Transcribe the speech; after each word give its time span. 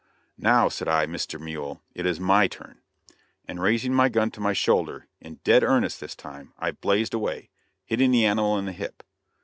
"Now," 0.39 0.67
said 0.67 0.87
I, 0.87 1.05
"Mr. 1.05 1.39
Mule, 1.39 1.79
it 1.93 2.07
is 2.07 2.19
my 2.19 2.47
turn," 2.47 2.79
and 3.47 3.61
raising 3.61 3.93
my 3.93 4.09
gun 4.09 4.31
to 4.31 4.39
my 4.41 4.51
shoulder, 4.51 5.05
in 5.19 5.35
"dead 5.43 5.61
earnest" 5.63 5.99
this 5.99 6.15
time, 6.15 6.53
I 6.57 6.71
blazed 6.71 7.13
away, 7.13 7.51
hitting 7.85 8.09
the 8.09 8.25
animal 8.25 8.57
in 8.57 8.65
the 8.65 8.71
hip. 8.71 9.03